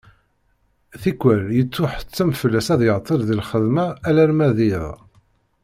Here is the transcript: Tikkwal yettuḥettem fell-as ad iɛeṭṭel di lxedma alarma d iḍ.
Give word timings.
Tikkwal 1.01 1.41
yettuḥettem 1.57 2.29
fell-as 2.41 2.67
ad 2.73 2.81
iɛeṭṭel 2.87 3.19
di 3.27 3.35
lxedma 3.41 3.85
alarma 4.09 4.47
d 4.55 4.59
iḍ. 4.69 4.87